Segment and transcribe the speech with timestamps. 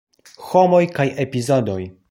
[0.45, 1.81] Homoj kaj epizodoj.